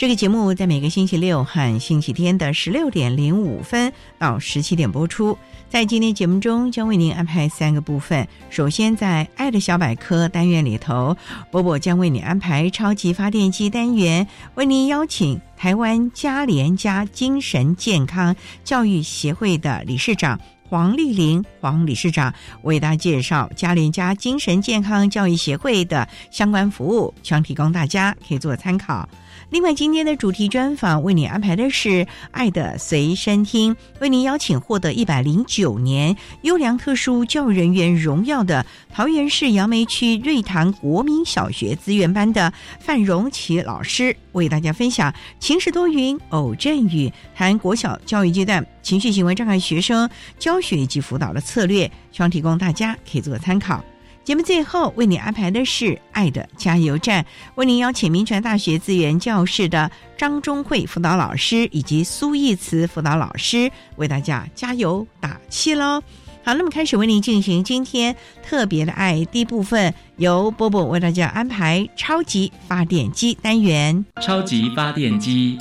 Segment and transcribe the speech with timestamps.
[0.00, 5.36] 这个节目在每个星期六和星期天的十六点零五分到十七点播出。
[5.68, 8.26] 在今天节目中，将为您安排三个部分。
[8.48, 11.14] 首先，在“爱的小百科”单元里头，
[11.50, 18.34] 波波将为你安排超级发电机单元，为您邀请台湾嘉联家精神健康
[18.64, 20.40] 教育协会的理事长。
[20.66, 29.06] 黄丽玲，黄理事长为大家介绍嘉联家精神健康教育协会的相关服务，希望提供大家可以做参考。
[29.50, 31.88] 另外，今天的主题专访为你安排的是
[32.30, 50.08] 《爱的随身听》，为您邀请获得一百零九年优良特殊教育人员荣耀的桃园市杨梅区瑞塘国民小学资源班的范荣琪老师，为大家分享晴时多云偶阵雨，谈国小教育阶段情绪行为障碍学生
[50.38, 53.84] 教学以及辅导的策略，希望提供大家可以做参考。
[54.30, 57.20] 节目最后为你安排的是《爱的加油站》，
[57.56, 66.00] 为您邀请民传大学资源教室的张忠慧辅导老师以及苏义慈辅导老师为大家加油打气喽！
[66.44, 74.04] 好，那么开始为您进行今天特别的爱第一部分，由波波为大家安排超级发电机单元。
[74.22, 75.58] 超级发电机，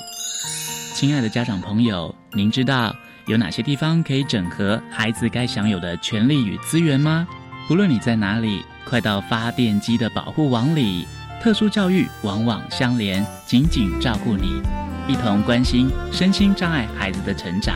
[0.93, 7.27] 亲爱的家长朋友，您知道有哪些地方可以整合孩子该享有的权利与资源吗？
[7.69, 11.07] 无论你在哪里，快到发电机的保护网里。
[11.39, 14.59] 特殊教育网网相连，紧紧照顾你，
[15.07, 17.75] 一同关心身心障碍孩子的成长。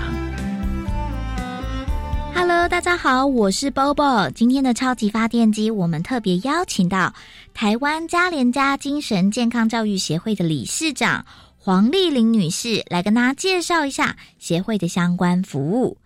[2.34, 4.32] Hello，大家好，我是 Bobo。
[4.32, 7.14] 今天的超级发电机，我们特别邀请到
[7.54, 11.24] 台湾嘉联家精神健康教育协会的理事长
[11.60, 15.98] 黄丽玲女士来跟大家介绍一下协会的相关服务。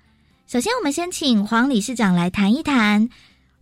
[0.46, 3.08] 首先，我们先请黄理事长来谈一谈。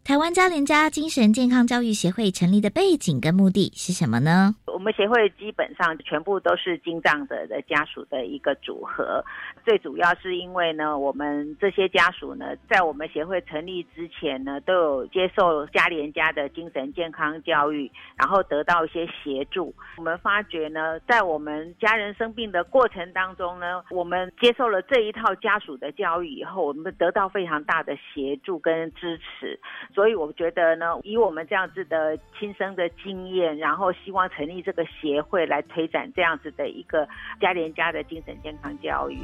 [0.06, 4.54] 台湾嘉联家精神健康教育协会成立的背景跟目的是什么呢？
[4.68, 9.26] 我们协会基本上全部都是精障者的家属的一个组合，
[9.66, 19.74] 最主要是因为呢，我们这些家属呢，在我们协会成立之前呢，都有接受嘉联家的精神健康教育，然后得到一些协助。
[19.98, 29.60] 我们发觉呢，在我们家人生病的过程当中呢，我们接受了这一套家属的教育以后，我们得到非常大的协助跟支持。
[29.96, 37.08] 所以我觉得呢，以我们这样子的亲身的经验，然后希望成立这个协会来推展这样子的一个
[37.40, 39.20] 家连家的精神健康教育。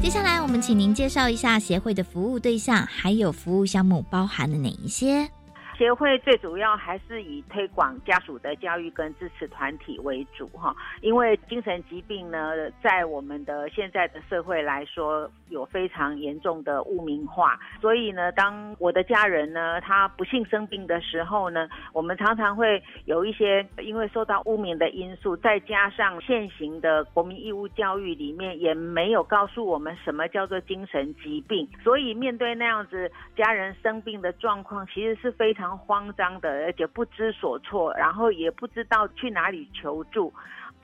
[0.00, 5.28] 接下来，我们请您介绍一下协会的服务对象，还有服务项目包含了哪一些？
[5.78, 35.67] 协会最主要还是以推广家属的教育跟支持团体为主哈，因为精神疾病呢，在我们的现在的社会来说，有非常严重的污名化，所以呢，当我的家人呢，他不幸生病的时候呢，我们常常会有一些因为受到污名的因素，再加上现行的国民义务教育里面也没有告诉我们什么叫做精神疾病，所以面对那样子家人生病的状况，其实是非常。
[35.76, 40.32] 慌张的，而且不知所措，然后也不知道去哪里求助。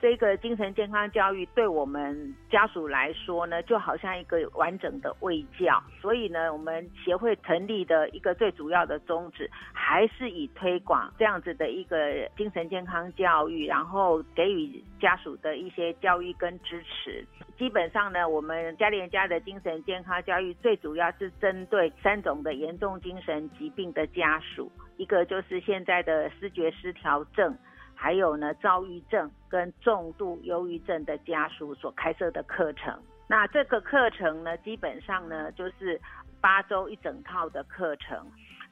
[0.01, 5.81] 这个精神健康教育对我们家属来说呢，就好像一个完整的卫教。
[6.01, 17.25] 所以呢，我们协会成立的一个最主要的宗旨，还是以推广这样子的一个精神健康教育，然后给予家属的一些教育跟支持。
[17.57, 27.57] 基本上呢，我们家联家的精神健康教育最主要是针对三种的严重精神疾病的家属，一个就是现在的视觉失调症。
[27.95, 32.99] 还有呢，躁郁症跟重度忧郁症的家属所开设的课程。
[33.27, 35.99] 那这个课程呢，基本上呢，就是
[36.39, 38.27] 八周一整套的课程。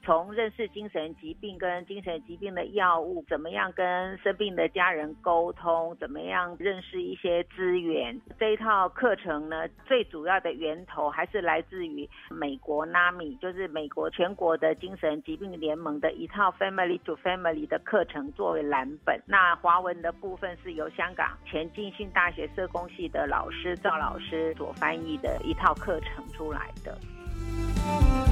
[0.05, 19.21] 从认识精神疾病跟精神疾病的药物，怎么样跟生病的家人沟通，怎么样认识一些资源，这一套课程呢，最主要的源头还是来自于美国 NAI，就是美国全国的精神疾病联盟的一套 Family to Family 的课程作为蓝本。
[19.25, 28.22] 那华文的部分是由香港前进信大学社工系的老师赵老师所翻译的一套课程出来的。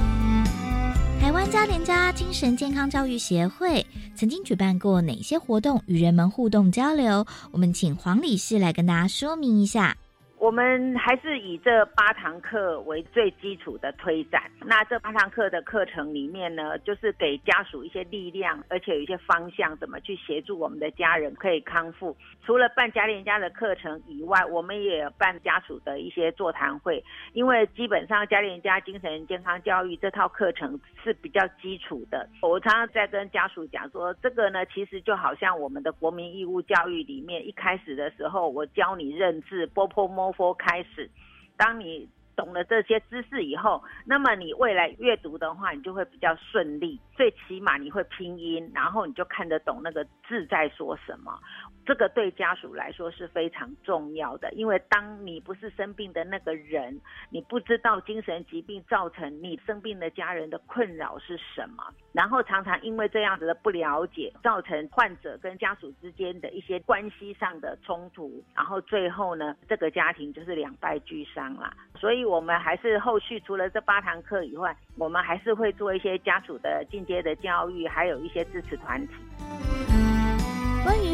[1.22, 3.86] 台湾嘉联家精神健康教育协会
[4.16, 7.24] 曾经举办过哪些活动与人们互动交流？
[7.52, 9.96] 我们请黄理事来跟大家说明一下。
[10.42, 14.42] 我们还是以这八堂课为最基础的推展。
[14.64, 22.16] 那这八堂课的课程里面呢，就是给家属一些力量，而且有一些方向，怎么去协助我们的家人可以康复。
[22.44, 27.04] 除了办家联家的课程以外，我们也办家属的一些座谈会。
[27.34, 32.28] 因为基本上家联家精神健康教育这套课程是比较基础的。
[32.40, 40.31] 我常常在跟家属讲说，这个呢，其实就好像我们的国民义务教育里面，一开始的时候我教你认字，波波摸。
[40.32, 41.10] 佛开始，
[41.56, 47.00] 当你懂了这些知识以后，那么你未来阅读的话，你就会比较顺利。
[47.14, 51.38] 最起码你会拼音，然后你就看得懂那个字在说什么。
[51.84, 61.82] 这个对家属来说是非常重要的，因为当你不是生病的那个人，你不知道精神疾病造成你生病的家人的困扰是什么，
[62.12, 71.74] 然后常常因为这样子的不了解，造成患者跟家属之间的一些关系上的冲突，然后最后呢，这个家庭就是两败俱伤啦。
[72.02, 79.14] 所以我们还是后续除了这八堂课以外，我们还是会做一些家属的进阶的教育，还有一些支持团体。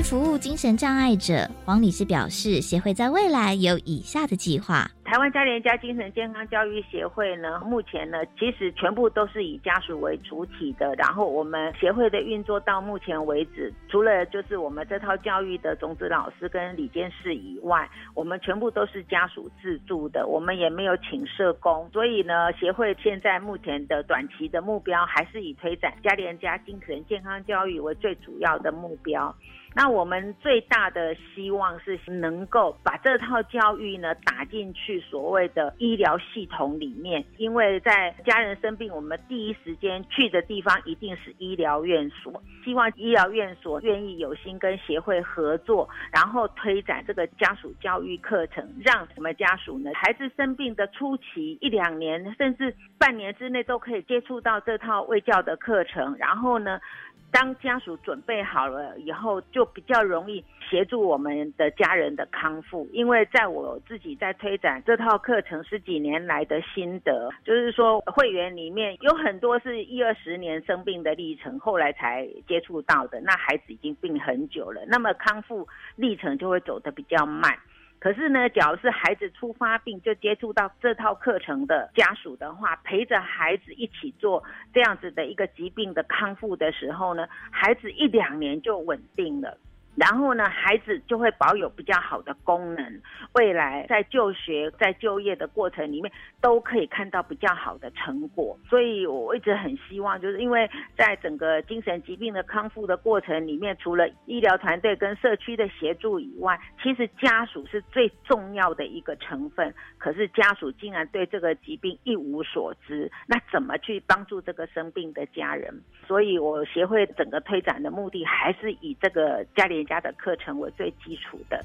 [0.02, 4.86] 服务精神障碍者，黄理事表示，协会在未来有以下的计划。
[5.04, 10.94] 台湾家联家精神健康教育协会呢，目前呢，其实全部都是以家属为主体的。
[10.96, 21.88] 然后我们协会的运作到目前为止，除了就是我们这套教育的种子老师跟李监事以外，我们全部都是家属自助的，我们也没有请社工。
[21.90, 29.34] 所以呢，协会现在目前的短期的目标，还是以推展家联家精神健康教育为最主要的目标。
[29.74, 42.42] 那我们最大的希望是能够把这套教育呢打进去所谓的医疗系统里面，因为在家人生病，我们第一时间去的地方一定是医疗院所。
[42.64, 56.80] 希望医疗院所愿意有心跟协会合作，然后推展这个家属教育课程，让我们家属呢，孩子生病的初期一两年，甚至半年之内都可以接触到这套卫教的课程，然后呢。
[57.30, 62.88] 当家属准备好了以后，就比较容易协助我们的家人的康复。
[62.92, 77.56] 因为在我自己在推展这套课程十几年来的心得，就是说会员里面有很多是一二十年生病的历程，后来才接触到的，那孩子已经病很久了，那么康复历程就会走得比较慢。
[78.00, 89.58] 可是呢，假如是孩子初发病就接触到这套课程的家属的话，陪着孩子一起做这样子的一个疾病的康复的时候呢，孩子一两年就稳定了。
[89.98, 93.00] 然后呢，孩子就会保有比较好的功能，
[93.34, 98.56] 未来在就学、在就业的过程里面都可以看到比较好的成果。
[98.70, 109.74] 所以我一直很希望，就是因为在整个精神疾病的康复的过程里面，除了医疗团队跟社区的协助以外，其实家属是最重要的一个成分。
[109.98, 115.74] 可是家属竟然对这个疾病一无所知，那怎么去帮助这个生病的家人？
[116.06, 119.87] 所以我协会整个推展的目的还是以这个家里。
[119.88, 121.64] 家的课程为最基础的。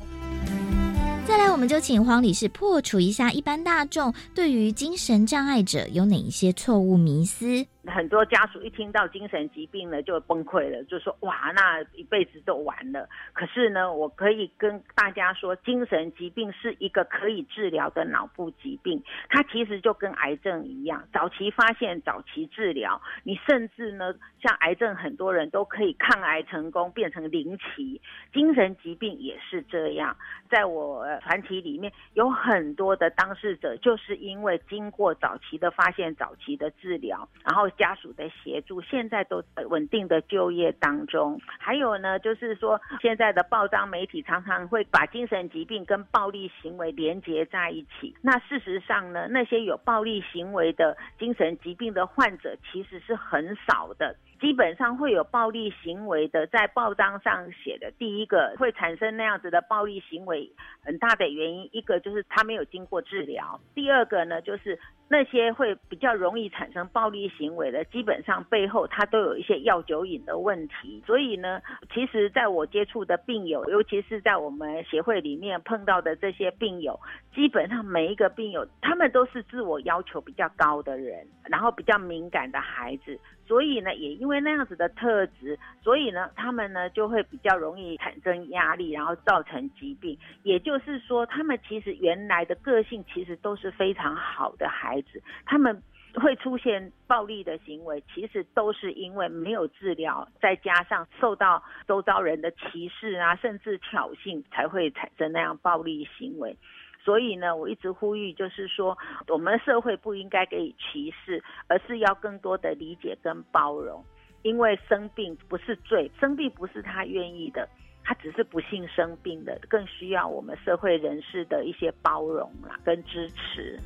[1.27, 7.65] 再来，我们就请黄理事破除一下一般大众对于精神障碍者有哪一些错误迷思。
[7.85, 13.09] 很多家属一听到精神疾病呢，就崩溃了，就说哇，那一辈子都完了。
[13.33, 23.01] 可是呢，我可以跟大家说，精神疾病是一个可以治疗的脑部疾病，它其实就跟癌症一样，早期发现，早期治疗。
[23.23, 28.01] 你甚至呢，像癌症，很多人都可以抗癌成功，变成零期。
[28.31, 30.15] 精神疾病也是这样，
[30.49, 37.69] 在我传奇里面有很多的当事者，就是因为经过早期的发现、早期的治疗，然后。
[37.77, 41.39] 家属的协助，现在都稳定的就业当中。
[41.45, 48.15] 还有呢，就是说现在的报章媒体常常会把精神疾病跟暴力行为连接在一起。
[48.21, 54.15] 那事实上呢，那些有暴力行为的精神疾病的患者其实是很少的。
[54.39, 60.51] 基本上会有暴力行为的，在报章上写的第一个会产生那样子的暴力行为，
[60.83, 64.77] 很大的原因，一个就是他没有经过治疗，第二个呢就是。
[65.13, 71.03] 那些会比较容易产生暴力行为的，基本上背后他都有一些药酒瘾的问题。
[71.05, 71.61] 所以呢，
[71.93, 76.99] 其实在我接触的病友，尤其是在我们协会里面碰到的这些病友，
[77.35, 83.19] 基本上每一个病友，他们都是自我要求比较高的人，然后比较敏感的孩子。
[83.45, 90.17] 所以呢，也因为那样子的特质，所以呢，他们呢就会比较容易产生压力，然后造成疾病。
[90.43, 95.01] 也就是说，他们其实原来的个性其实都是非常好的孩
[95.45, 95.81] 他们
[96.15, 106.55] 会出现暴力的行为，其实都是因为没有治疗，再加上受到周遭人的歧视啊，甚至挑衅，才会产生那样暴力行为。
[107.03, 114.01] 所以呢，我一直呼吁，就是说，我们社会不应该给予歧视，而是要更多的理解跟包容。
[114.41, 117.67] 因为生病不是罪，生病不是他愿意的，
[118.03, 123.79] 他只是不幸生病的，更需要我们社会人士的一些包容啦跟支持。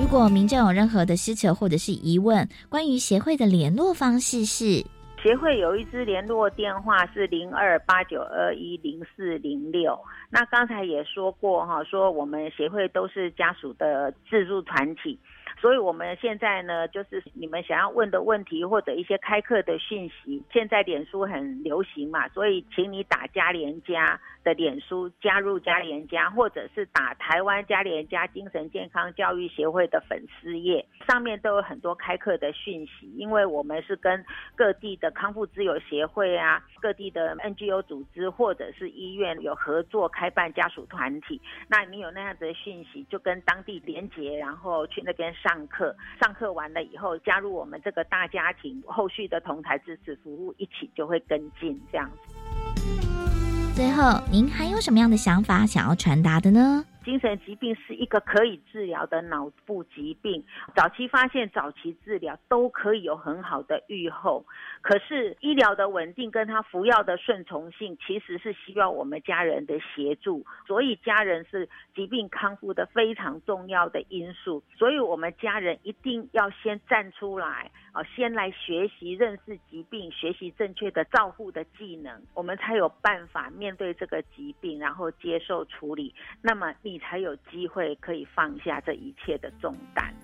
[0.00, 4.84] 如果民众有任何的需求或者是疑问，关于协会的联络方式是。
[5.22, 9.96] 协会有一支联络电话是零二八九二一零四零六。
[10.28, 15.18] 那刚才也说过哈，说我们协会都是家属的自助团体。
[15.60, 33.12] 所以我们现在呢，就是你们想要问的问题或者一些开课的讯息，现在脸书很流行嘛，所以请你打加联加的脸书加入嘉联家，或者是打台湾嘉联家精神健康教育协会的粉丝页，上面都有很多开课的讯息。
[33.16, 45.32] 因为我们是跟各地的康复自由协会啊，各地的 NGO 组织或者是医院有合作开办家属团体，那你有那样子的讯息，就跟当地连结，然后去那边。
[45.42, 53.31] 上课，上课完了以后加入我们这个大家庭，后续的同台支持服务一起就会跟进这样子。
[53.74, 56.84] 最后，您还有什么样的想法想要传达的呢？
[57.04, 60.44] 精神疾病是一个可以治疗的脑部疾病，
[60.74, 64.44] 早期发现、早期治疗都可以有很好的预后。
[64.80, 70.44] 可是医疗的稳定跟他服药的顺从性，其实是需要我们家人的协助。
[70.66, 74.62] 所以家人是疾病康复的非常重要的因素。
[74.76, 86.14] 所以我们家人一定要先站出来，啊，先来学习认识疾病，学习正确的照护的技能，我们才有办法面对这个疾病，然后接受处理。
[86.40, 90.14] 那么你你才有机会可以放下这一切的重担。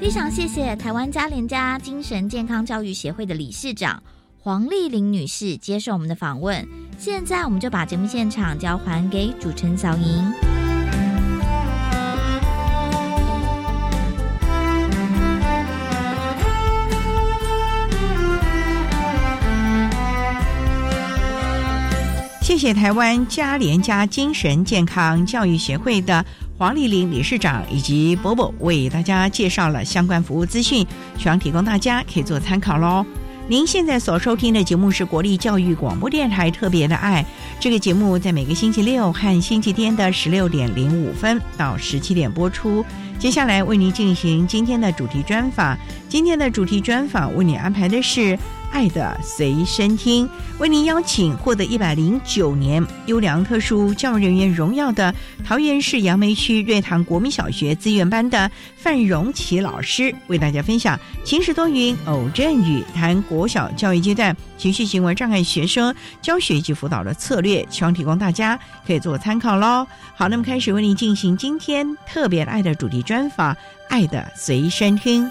[0.00, 4.02] 非常谢谢台湾嘉联家精神健康教育协会的理事长
[4.40, 6.66] 黄丽玲女士接受我们的访问。
[6.98, 10.67] 现在我们就把节目现场交还给主持人小莹。
[22.48, 26.24] 谢谢台湾嘉联家精神健康教育协会的。
[26.56, 30.86] 黄丽玲理事长以及伯伯为大家介绍了相关服务资讯，
[31.18, 33.04] 希望提供大家可以做参考喽。
[33.48, 37.22] 您现在所收听的节目是国立教育广播电台特别的爱，
[37.60, 42.82] 这个节目在每个星期六和星期天的十六点零五分到十七点播出。
[43.18, 45.76] 接下来为您进行今天的主题专访，
[46.08, 48.38] 今天的主题专访为您安排的是。
[48.70, 69.86] 爱的随身听，为您邀请获得一百零九年优良特殊教育人员荣耀的桃园市杨梅区瑞塘国民小学资源班的范荣琪老师，为大家分享晴时多云偶阵雨，谈国小教育阶段情绪行为障碍学生教学及辅导的策略，希望提供大家可以做参考喽。
[70.14, 73.56] 好，那么开始为您进行今天特别爱的主题专访
[73.88, 75.30] 爱的随身听。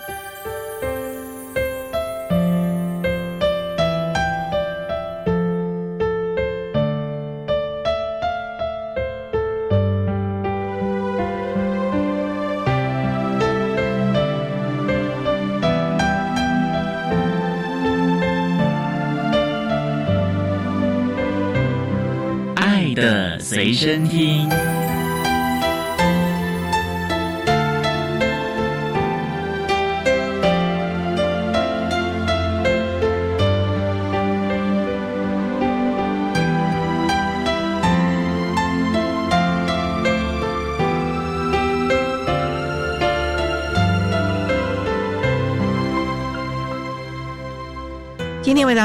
[22.55, 24.67] 爱的随身听。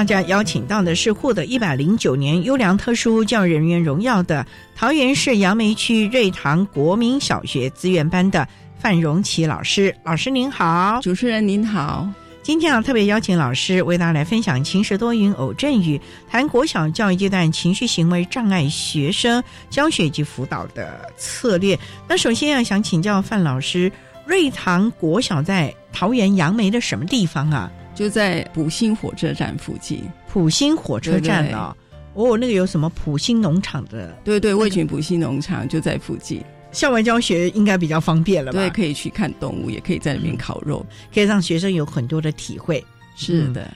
[0.02, 4.44] 大家邀请到的是获得一百零九年优良特殊教育人员荣耀的
[4.74, 8.44] 桃园市杨梅区瑞塘国民小学资源班的
[8.80, 9.94] 范荣琪老师。
[10.04, 12.08] 老师您好，主持人您好。
[12.42, 19.40] 今天啊，特别邀请老师为大家来分享晴时多云偶阵雨，谈国小教育阶段情绪行为障碍学生
[19.70, 21.78] 教学及辅导的策略。
[22.08, 23.92] 那首先啊想请教范老师，
[24.26, 27.70] 瑞塘国小在桃园杨梅的什么地方啊？
[28.02, 31.76] 就在普兴火车站附近，普兴火车站哦，
[32.14, 34.12] 哦，那个有什么普兴农场的？
[34.24, 36.42] 对对，味群普兴农场就在附近，
[36.72, 38.58] 校外教学应该比较方便了吧？
[38.58, 42.84] 对，可以去看动物，也可以在里面烤肉，可以让学生有很多的体会。
[43.14, 43.72] 是的，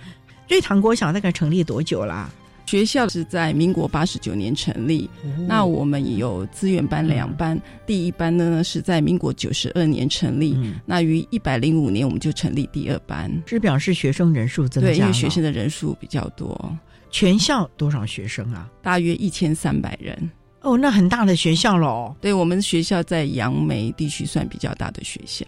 [0.49, 2.28] 瑞塘国小大概成立多久啦？
[2.66, 5.08] 学校是在民国八十九年成立，
[5.46, 16.76] 那我们有资源班两班，第一班呢是在民国九十二年成立，那于一百零五年我们就成立第二班，是表示学生人数增加，对，因为学生的人数比较多。
[17.08, 18.68] 全校多少学生啊？
[18.82, 20.30] 大约一千三百人。
[20.62, 22.14] 哦，那很大的学校喽。
[22.20, 25.46] 对我们学校在杨梅地区算比较大的学校，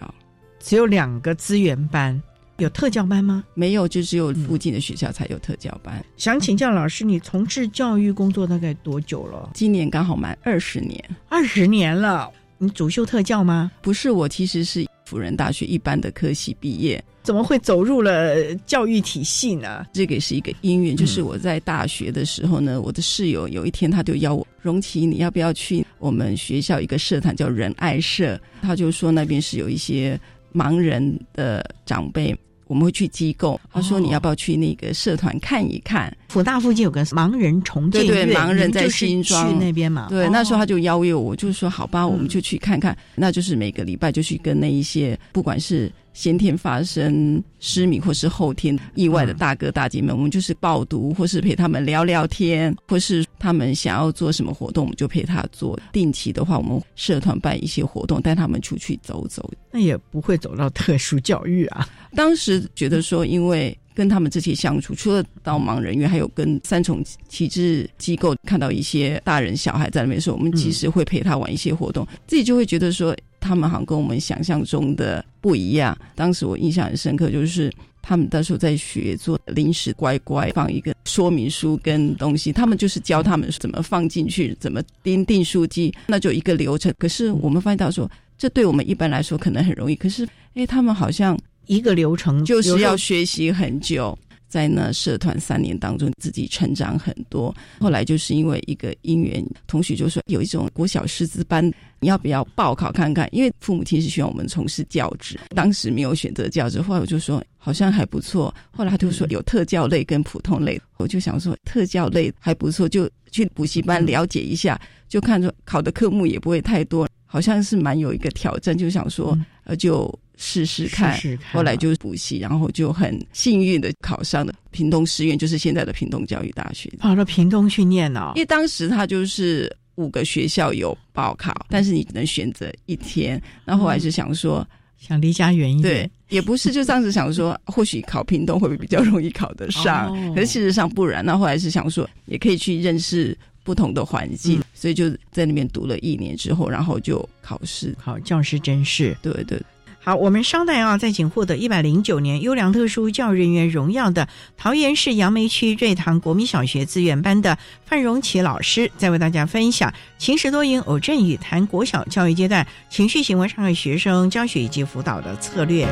[0.60, 2.22] 只有两个资源班。
[2.58, 3.44] 有特教班吗？
[3.54, 6.04] 没有，就只有附近的学校才有特教班。
[6.16, 9.50] 想请教老师，你从事教育工作大概多久了？
[9.54, 12.28] 今年刚好满二十年，二十年了。
[12.58, 13.70] 你主修特教吗？
[13.80, 19.86] 不是，我其实是辅仁大学一般的科系毕业，怎么会走入了教育体系呢？
[19.92, 28.36] 这个是一个因缘，就是我在大学的时候呢，我的室友有一天他就邀我，荣琪，你要不要去我们学校一个社团叫仁爱社？
[28.60, 30.18] 他就说那边是有一些
[30.52, 32.36] 盲人的长辈。
[32.68, 36.16] 我们会去机构，他说你要不要去那个社团看一看？
[36.28, 40.06] 福大附近有个盲人重建对对，盲人在新庄那边嘛。
[40.08, 42.96] 对，那时候他就邀约我，就说好吧，我们就去看看。
[43.14, 45.90] 那就是每个礼拜就去跟那一些，不管是。
[46.14, 55.78] 先天发生失明或是后天意外的大哥大姐们，我们就是报读，或是陪他们聊聊天，或是他们想要做什么活动，我们就陪他做。
[55.92, 59.48] 定期的话，我们社团办一些活动，带他们出去走走。
[59.70, 61.88] 那也不会走到特殊教育啊。
[62.16, 73.12] 当时觉得说，因为跟他们这些相处，除了导盲人员，还有跟三重旗帜机构看到一些大人小孩在那边时候，我们其实会陪他玩一些活动，自己就会觉得说。
[73.40, 75.96] 他们好像跟我们想象中的不一样。
[76.16, 86.92] 当时我印象很深刻，就是他们那时候在学做临时乖乖，放一个说明书跟东西，他们就是教他们怎么放进去，怎么钉订书机，那就一个流程。
[86.98, 94.18] 可是我们发现到说，这对我们一般来说可能很容易，可是哎，他们好像一个流程就是要学习很久。
[94.48, 97.54] 在那社团三年当中，自己成长很多。
[97.78, 101.62] 后来就是因为一个因缘，同学就说有一种国小师资班，
[102.00, 103.28] 你要不要报考看看？
[103.30, 106.80] 因为父母亲是希望我们从事教职，当时没有选择教职。
[106.80, 108.54] 后来我就说好像还不错。
[108.70, 120.10] 后来他就说有特教类跟普通类，我就想说特教类还不错，就去补习班了解一下，就看着考的科目也不会太多，好像是蛮有一个挑战，就想说呃就。
[120.40, 121.18] 试试看，
[121.52, 126.88] 后来就是补习，然后就很幸运的考上了屏东师院，就是现在的屏东教育大学。
[126.98, 133.42] 跑到屏东去念哦，因为当时他就是五个学校有报考，但是你只能选择一天。
[133.64, 134.64] 那后来是想说，
[134.96, 140.14] 想离家远一点，对，也不是，就当时想说， 或许考屏东会不会比较容易考得上？
[140.34, 141.24] 可是事实上不然。
[141.24, 149.16] 那后来是想说，也可以去认识不同的环境，所以就在那边读了一年之后，然后就考试考教师真试。
[149.20, 149.60] 对对。
[150.08, 165.86] 好，我们稍待啊，在仅获得一百零九年优良特殊教育人员荣耀的桃园市杨梅区瑞塘国民小学资源班的范荣奇老师，再为大家分享秦时多云偶阵雨，谈国小教育阶段情绪行为障碍学生教学以及辅导的策略。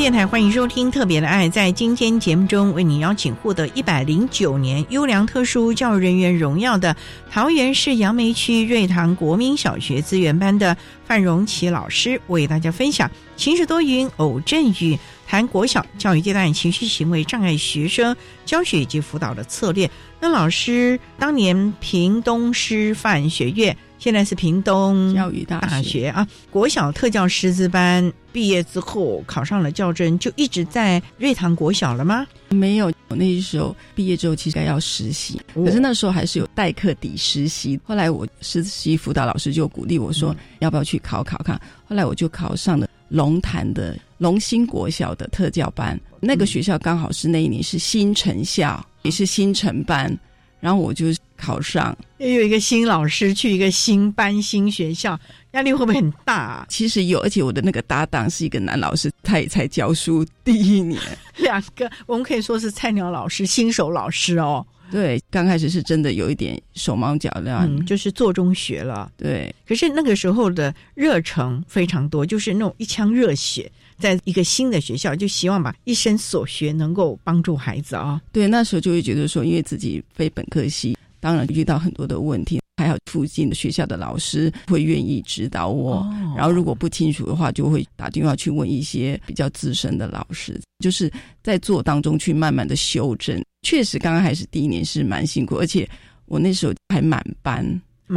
[0.00, 1.46] 电台，欢迎收听《特别的爱》。
[1.50, 6.96] 在今天节目中，为你邀请获得一百零九年优良特殊教育人员荣耀的
[7.30, 19.90] 桃园市杨梅区瑞塘国民小学资源班的范荣琪老师，为大家分享晴时多云偶阵雨，谈国小教育阶段情绪行为障碍学生教学以及辅导的策略。
[20.18, 23.76] 那老师当年屏东师范学院。
[24.00, 32.26] 现在是屏东教育大学啊，国小特教师资班毕业之后考上了教甄，就一直在瑞塘国小了吗？
[32.48, 37.78] 没有，我那时候毕业之后其实该要实习，可是那时候还是有代课抵实习。
[37.84, 41.60] 后来我实习辅导老师就鼓励我说，要不要去考考看？
[41.86, 50.18] 后来我就考上了龙潭的龙兴国小的特教班，那个学校刚好是那一年是新城校，也是新城班。
[50.58, 51.06] 然后我就
[51.40, 55.18] 考上，又有一个新老师去一个新班新学校，
[55.52, 56.34] 压力会不会很大？
[56.34, 56.66] 啊？
[56.68, 61.00] 其实有，而且我的那个搭档是一个男老师，他也才教书第一年。
[61.38, 64.64] 两个我们可以说是菜鸟老师、新手老师哦。
[64.90, 69.10] 对，刚开始是真的有一点手忙脚乱，就是做中学了。
[69.16, 73.70] 对，可是那个时候的热诚非常多，就是那种一腔热血。
[74.00, 78.18] 在一个新的学校，就希望把一生所学能够帮助孩子啊。
[78.32, 86.04] 对，那时候就会觉得说，因为自己非本科系，当然遇到很多的问题，还有附近的学校的老师会愿意指导我。
[86.36, 93.40] 然后如果不清楚的话，就会打电话去问一些比较资深的老师，就是在做当中去慢慢的修正。
[93.62, 95.88] 确实，刚刚开始第一年是蛮辛苦，而且
[96.24, 97.62] 我那时候还满班，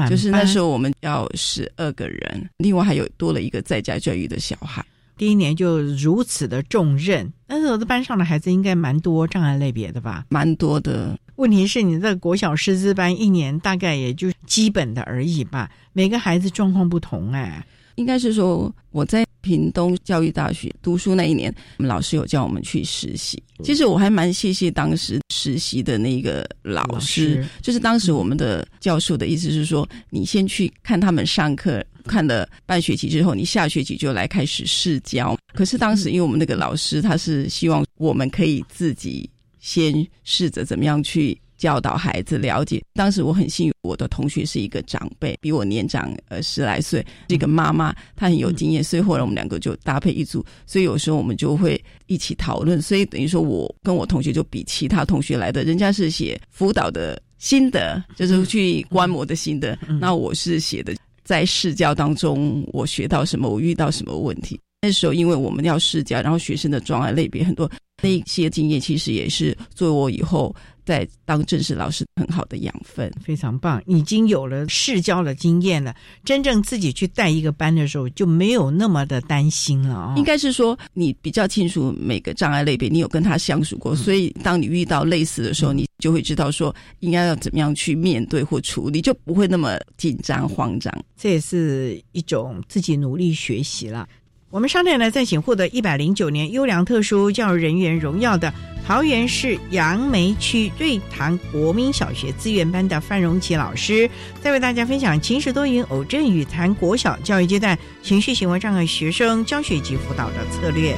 [0.09, 4.83] 就是那时候我们要十二个人，另外还有多了一个在家教育的小孩。
[5.17, 10.25] 第一年就如此的重任，那时候的班上的孩子应该蛮多障碍类别的吧？
[10.29, 11.15] 蛮多的。
[11.35, 15.69] 问题是你在国小师资班一年大概也就基本的而已吧？
[15.91, 17.65] 每个孩子状况不同哎。
[17.95, 23.41] 应该是说我在屏东教育大学读书那一年，我们老师有叫我们去实习。
[23.63, 31.83] 其实我还蛮谢谢当时实习的那个老师，就是当时我们的教授的意思是说，你先去看他们上课。
[32.05, 35.37] 看了半学期之后，你下学期就来开始试教。
[35.53, 39.29] 可是当时因为我们那个老师他是希望我们可以自己
[39.63, 42.83] 先试着怎么样去教导孩子了解。
[42.93, 50.45] 当时我很幸运，我的同学是一个长辈，比我年长呃十来岁，这个妈妈她很有经验，所以后来我们两个就搭配一组。
[50.67, 52.81] 所以有时候我们就会一起讨论。
[52.81, 60.93] 所以等于说我跟我同学就比其他同学来的，人家是写辅导的心得，就是去观摩的心得，那我是写的。
[61.23, 63.47] 在试教当中，我学到什么？
[63.47, 64.59] 我遇到什么问题？
[64.83, 70.53] 那时候，因为我们要试教，然后学生的障碍类别很多，那些经验其实也是作为我以后。
[70.85, 73.81] 在当正式老师很好的养分，非常棒。
[73.85, 80.13] 已经有了试教的经验了，真正自己去带一个班的时候，就没有那么的担心了啊。
[80.17, 90.93] 应该是说，你比较清楚每个障碍类别，你有跟他相处过，所以当你遇到类似的时候，你就会知道说应该要怎么样去面对或处理，就不会那么紧张慌张。
[91.15, 94.05] 这也是一种自己努力学习了。
[94.53, 98.53] 我们商店呢，再请获得一百零九年优良特殊教育人员荣耀的
[98.85, 104.07] 桃园市杨梅区瑞潭国民小学资源班的范荣琪老师，
[104.43, 110.95] 再为大家分享晴时多云偶阵雨谈国小教育阶段情绪行为障碍学生教学及辅导的策略。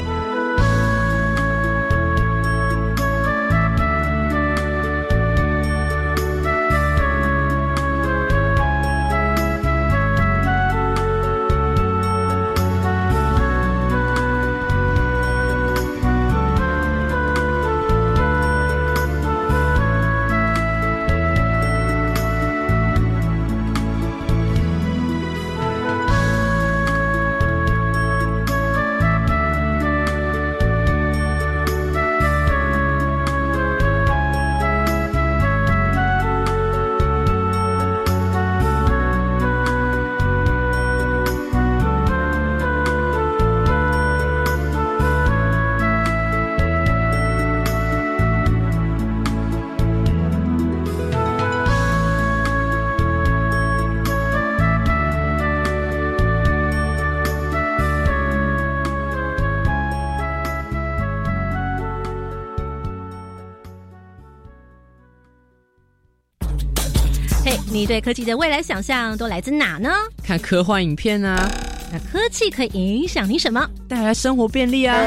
[67.86, 69.92] 你对科技的未来想象都来自哪呢？
[70.24, 71.48] 看科幻影片啊。
[71.94, 73.64] 那科技可以影响你什么？
[73.88, 74.98] 带来生活便利啊。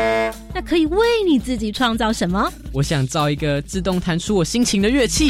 [0.55, 2.49] 那可以为你自己创造什么？
[2.73, 5.29] 我想造一个自动弹出我心情的乐器。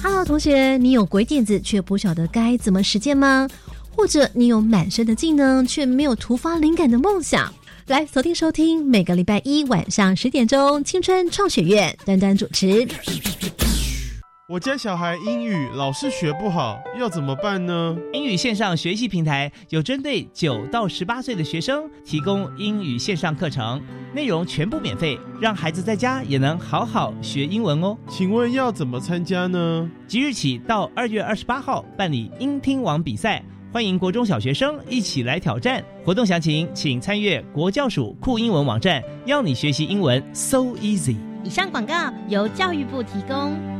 [0.00, 3.48] Hello，同学，你有鬼点子却不晓得该怎么实践吗？
[3.96, 7.52] 或者你有满身的技能却没有突发灵感的梦想？
[7.88, 12.86] 来锁定收听，每个礼拜一晚上十点钟，青春创学院端端主持。
[14.50, 17.96] 我家小孩英语老是学不好，要怎么办呢？
[18.12, 23.80] 英语线上学习平台有针对九到十八岁的学生提供英语线上课程，
[24.12, 27.96] 内容全部免费，让孩子在家也能好好学英文哦。
[28.08, 29.88] 请问要怎么参加呢？
[30.08, 33.40] 即日起到二月二十八号办理英听网比赛。
[33.72, 35.80] 欢迎国中小学生一起来挑战。
[36.04, 41.14] 活动详情请参阅国教署酷英文网站，要你学习英文 so easy。
[41.44, 41.94] 以上广告
[42.26, 43.79] 由教育部提供。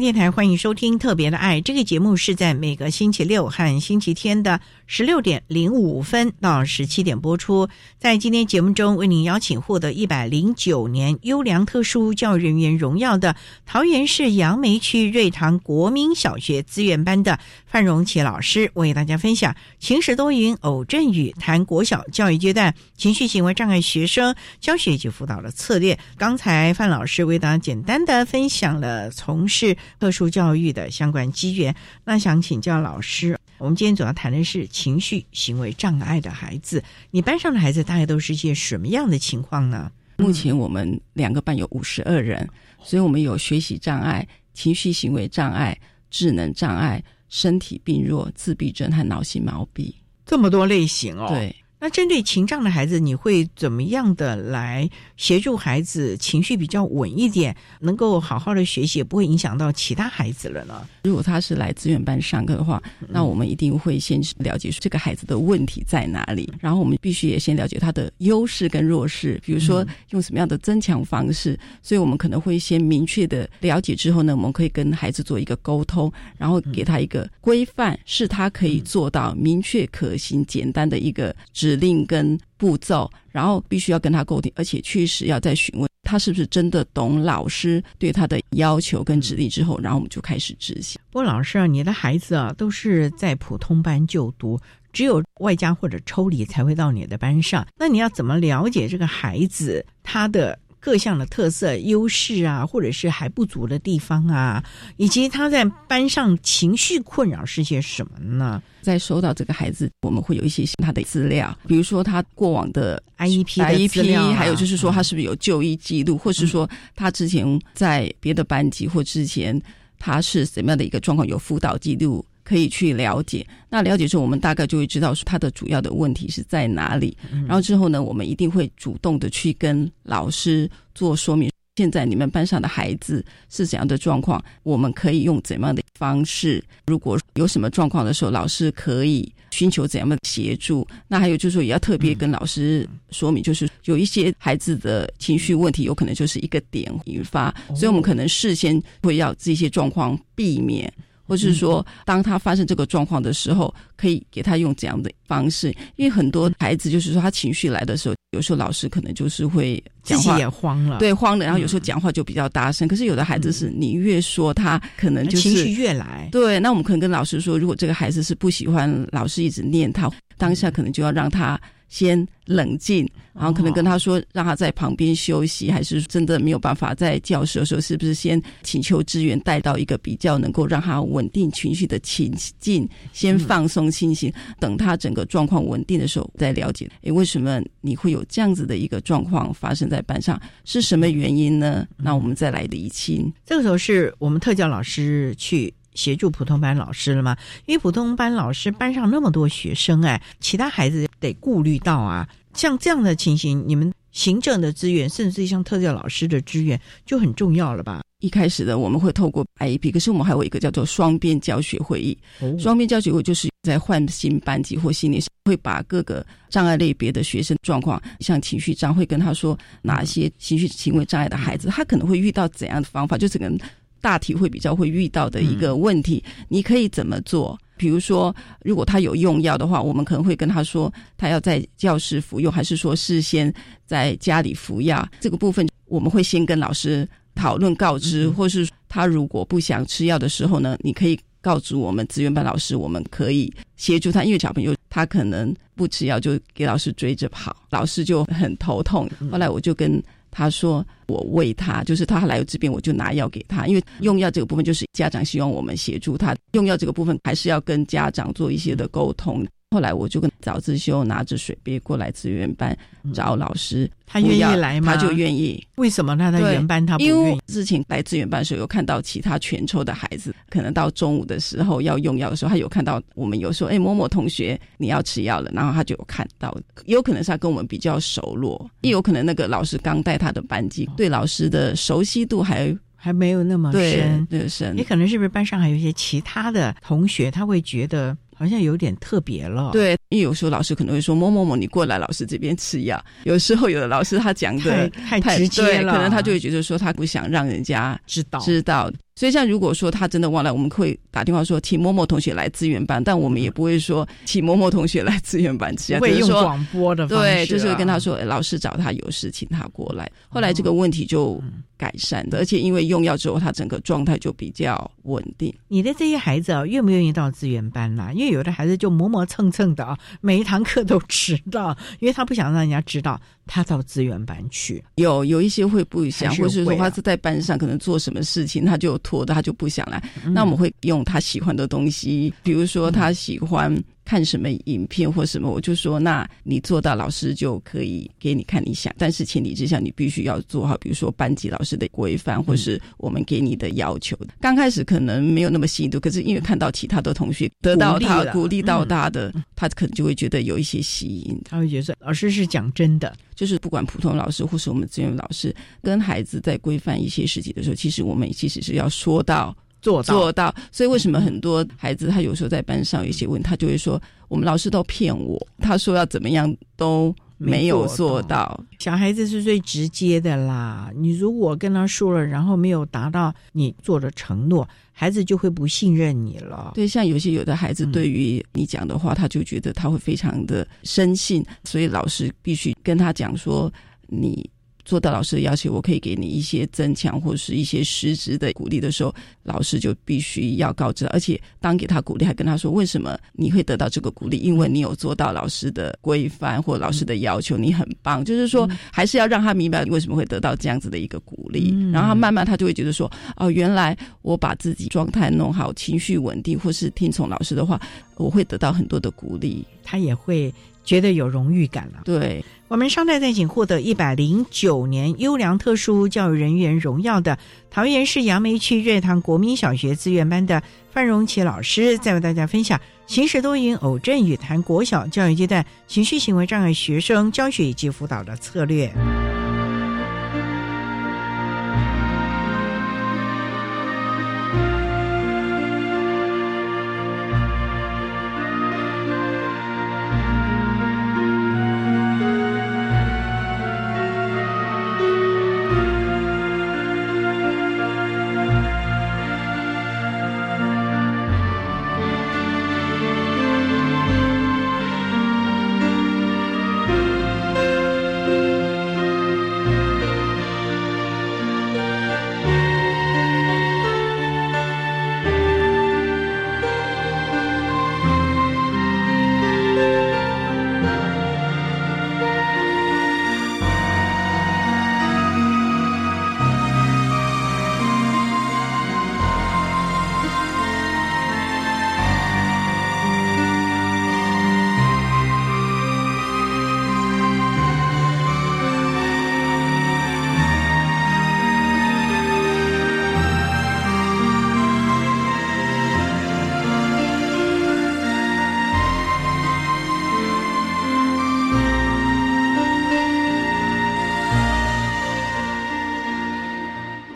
[0.00, 7.68] 电台欢迎收听《特别的爱》这个节目，是在每个星期六和星期天的十六点零五分到十七点播出。
[7.98, 25.98] 在今天节目中，为您邀请获得一百零九年优良特殊教育人员荣耀的桃园市杨梅区瑞塘国民小学资源班的范荣琪老师，为大家分享“晴时多云偶阵雨”谈国小教育阶段情绪行为障碍学生教学及辅导的策略。
[26.16, 29.76] 刚才范老师为大家简单的分享了从事。
[29.98, 36.84] 特殊教育的相关机缘，那想请教老师，我们今天主要谈的是情绪行为障碍的孩子。
[37.10, 39.90] 你班上的孩子大概都是一些什么样的情况呢？
[40.18, 42.46] 目前我们两个班有五十二人，
[42.82, 49.94] 所以我们有学习障碍、情绪行为障碍、智能障碍、身体病弱、自闭症和脑性麻痹，
[50.26, 51.28] 这么多类型哦。
[51.30, 51.56] 对。
[51.84, 60.88] 那针对情障的孩子，你会怎么样的来协助孩子情绪比较稳一点，能够好好的学习，也不会影响到其他孩子了呢？
[61.02, 71.60] 如果他是来资源班上课的话，那我们一定会先了解这个孩子的问题在哪里，然后我们必须也先了解他的优势跟弱势，比如说用什么样的增强方式。
[71.82, 81.73] 所以我们可能会先明确的了解之后呢，我们可以跟孩子做一个沟通，然后给他一个规范，是他可以做到明确、可行、简单的一个指。
[81.74, 91.00] 指令跟步骤，然后必须要跟他沟通，而且确实要再询问他是不是真的懂老师对他的要求跟指令之后，然后我们就开始执行。
[91.10, 94.60] 不过老师啊，你的孩子啊都是在普通班就读，
[94.92, 97.66] 只有外加或者抽离才会到你的班上。
[97.76, 100.56] 那你要怎么了解这个孩子他的？
[100.84, 104.62] 各项的特色、优势啊，或者是还不足的地方啊，
[104.98, 108.62] 以及他在班上情绪困扰是些什么呢？
[108.82, 119.58] 在收到这个孩子，我们会有一些他的资料，比如说他过往的 IEP、IEP，还有就是说他是不是有就医记录，或是说他之前在别的班级或之前
[119.98, 122.22] 他是什么样的一个状况，有辅导记录。
[122.44, 127.16] 可以去了解，那了解之后，我们大概就会知道说他的主要的问题是在哪里。
[127.46, 131.50] 然后之后呢，我们一定会主动的去跟老师做说明。
[131.76, 134.40] 现在你们班上的孩子是怎样的状况？
[134.62, 136.62] 我们可以用怎样的方式？
[136.86, 140.86] 如果有什么状况的时候，老师可以寻求怎样的协助？
[141.08, 150.92] 那还有就是说，也要特别跟老师说明，就是有一些孩子的情绪问题，有可能就是一个点引发，所以我们可能事先会要这些状况避免。
[151.26, 155.74] 或是说，当他发生这个状况的时候，可以给他用怎样的方式？
[155.96, 161.44] 因为很多孩子就是说，他情绪来的时候，有时候老师可能就是会讲话也慌了，对，慌了。
[161.44, 162.86] 然后有时候讲话就比较大声。
[162.86, 166.28] 可是有的孩子是你越说，他可能就是情绪越来。
[166.30, 171.60] 对，那我们可能跟老师说，如果这个孩子是不喜欢老师一直念他，当下可能就要让他。
[171.94, 191.86] 先冷静，然后可能跟他说，让他在旁边休息，还是真的没有办法在教室的时候，是不是先请求支援带到一个比较能够让他稳定情绪的情境，先放松心情，等他整个状况稳定的时候再了解，诶，为什么你会有这样子的一个状况发生在班上，是什么原因呢？
[191.96, 193.32] 那我们再来理清。
[193.46, 195.72] 这个时候是我们特教老师去。
[195.94, 197.36] 协助普通班老师了吗？
[197.66, 202.28] 因为普通班老师班上那么多学生，哎，其他孩子得顾虑到啊。
[202.52, 208.00] 像这样的情形，你们行政的资源，甚至像特教老师的资源，就很重要了吧？
[208.20, 212.16] 一开始的我们会透过 IEP，可是我们还有一个叫做双边教学会议。
[212.58, 223.58] 双边教学会就是在换新班级或新年，会把各个障碍类别的学生状况，像情绪障，会跟他说哪些情绪行为障碍的孩子，他可能会遇到怎样的方法，就是跟。
[224.04, 227.58] 大体会比较会遇到的一个问题，你可以怎么做？
[227.78, 233.50] 比如说，如果他有用药的话，我们可能会跟他说，他要在教室服用，还是说事先
[233.86, 235.08] 在家里服药？
[235.20, 249.08] 这个部分我们会先跟老师讨论告知，或是他如果不想吃药的时候呢，你可以告知我们资源班老师，我们可以协助他，因为小朋友他可能不吃药就给老师追着跑，老师就很头痛。
[249.32, 250.02] 后来我就跟。
[250.34, 253.68] 他说：“我喂他，就是他来这边，我就拿药给他。
[253.68, 262.76] 因为用药这个部分，就是家长希望我们协助他用药这个部分，还是要跟家长做一些的沟通。”后来我就跟早自修拿着水杯过来资源班
[263.12, 264.94] 找老师，他愿意来吗？
[264.94, 265.60] 他就愿意。
[265.74, 267.40] 为什么他在原班他不愿意？
[267.48, 284.78] 之前来资源班的时候，有看到其他全抽的孩子，可能到中午的时候要用药的时候，他有看到我们有说：“哎，某某同学你要吃药了。”然后他就有看到，有可能是他跟我们比较熟络，也有可能那个老师刚带他的班级，对老师的熟悉度还还没有那么深，对深。
[284.78, 288.16] 也可能是不是班上还有一些其他的同学，他会觉得。
[288.36, 293.02] 好像有点特别了，对，因为有时候老师可能会说某某某，你过来老师这边吃药。
[293.24, 298.90] 有时候有的老师他讲的太直接了，可能他就会觉得说他不想让人家知道知道。
[299.16, 310.10] 所以像如果说他真的忘了，我们会打电话说请某某同学来资源班，但我们也不会说请某某同学来资源班吃药， 会用广播的方式，对，就是跟他说老师找他有事，请他过来。
[310.28, 311.40] 后来这个问题就
[311.76, 315.54] 改善的，而且因为用药之后，他整个状态就比较稳定。
[315.68, 318.10] 你的这些孩子啊，愿不愿意到资源班呢？
[318.14, 324.82] 因为有的孩子就磨磨蹭蹭的啊，每一堂课都迟到， 因为他不想让人家知道他到资源班去。
[324.96, 330.02] 有有一些会不想，或是说他是在班上可能做什么事情，他就拖的，他就不想来。
[330.32, 333.72] 那我们会用他喜欢的东西，比如说他喜欢。
[334.04, 344.16] 看什么影片或什么，我就说，那你做到老师就可以给你看你想，但是前提之下你必须要做好，比如说班级老师的规范，或是我们给你的要求。
[344.40, 351.40] 刚开始可能没有那么吸引度，可是因为看到其他的同学得到他鼓励到他的，他可能就会觉得有一些吸引。
[351.44, 359.56] 他会觉得老师是讲真的，就是不管普通老师或是我们资源老师，跟孩子在规范一些事情的时候，其实我们其实是要说到。
[359.84, 368.58] 做做到，所以为什么很多孩子他有时候在班上有一些问题，他就会说我们老师都骗我，他说要怎么样都没有做到。
[368.78, 376.72] 小孩子是最直接的啦，你如果跟他说了，然后没有达到你做的承诺，孩子就会不信任你了。
[376.74, 383.70] 对，像有些有的孩子对于你讲的话，他就觉得他会非常的深信，所以老师必须跟他讲说
[384.06, 384.48] 你。
[384.84, 398.24] 做到老师的要求，我可以给你一些增强或者是一些实质的鼓励的时候，老师就必须要告知，而且当给他鼓励，还跟他说为什么你会得到这个鼓励，因为你有做到老师的规范或老师的要求，你很棒。
[398.24, 407.80] 就是说，还是要让他明白你为什么会得到这样子的一个鼓励，然后他慢慢他就会觉得说，哦，原来我把自己状态弄好，情绪稳定，或是听从老师的话，
[408.16, 410.52] 我会得到很多的鼓励，他也会。
[410.84, 412.02] 觉得有荣誉感了。
[412.04, 417.38] 对我们商代在仅获得一百零九年优良特殊教育人员荣耀的
[417.70, 428.92] 桃园市杨梅区瑞塘国民小学资源班的范荣琪老师，再为大家分享行使多云偶阵雨谈国小教育阶段情绪行为障碍学生教学以及辅导的策略。